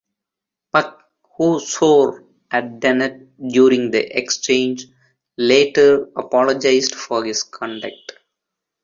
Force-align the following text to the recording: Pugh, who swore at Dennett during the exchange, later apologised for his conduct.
Pugh, 0.73 0.95
who 1.37 1.59
swore 1.59 2.23
at 2.49 2.79
Dennett 2.79 3.37
during 3.49 3.91
the 3.91 4.17
exchange, 4.17 4.87
later 5.37 6.07
apologised 6.17 6.95
for 6.95 7.23
his 7.23 7.43
conduct. 7.43 8.13